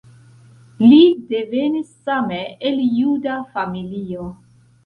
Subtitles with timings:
[0.85, 1.01] Li
[1.33, 2.39] devenis same
[2.71, 4.27] el juda familio.